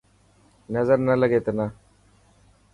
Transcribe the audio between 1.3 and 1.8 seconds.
تنا.